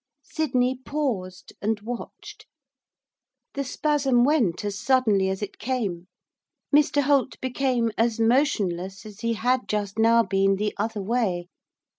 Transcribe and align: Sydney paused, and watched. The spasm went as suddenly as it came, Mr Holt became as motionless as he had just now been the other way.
Sydney 0.23 0.79
paused, 0.83 1.53
and 1.61 1.79
watched. 1.81 2.47
The 3.53 3.63
spasm 3.63 4.23
went 4.23 4.65
as 4.65 4.79
suddenly 4.81 5.29
as 5.29 5.43
it 5.43 5.59
came, 5.59 6.07
Mr 6.75 7.03
Holt 7.03 7.39
became 7.39 7.91
as 7.99 8.19
motionless 8.19 9.05
as 9.05 9.19
he 9.19 9.33
had 9.33 9.67
just 9.69 9.99
now 9.99 10.23
been 10.23 10.55
the 10.55 10.73
other 10.79 11.03
way. 11.03 11.49